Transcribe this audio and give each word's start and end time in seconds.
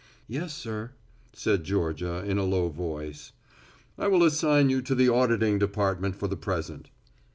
"Yes, 0.27 0.55
sir," 0.55 0.93
said 1.31 1.63
Georgia 1.63 2.23
in 2.25 2.39
a 2.39 2.43
low 2.43 2.69
voice. 2.69 3.33
"I 3.99 4.07
will 4.07 4.23
assign 4.23 4.71
you 4.71 4.81
to 4.81 4.95
the 4.95 5.09
auditing 5.09 5.59
department 5.59 6.15
for 6.15 6.27
the 6.27 6.35
present." 6.35 6.89